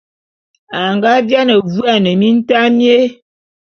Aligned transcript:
A 0.79 0.81
nga 0.95 1.11
viane 1.27 1.55
vuane 1.73 2.11
mintaé 2.19 2.67
mié. 2.77 2.97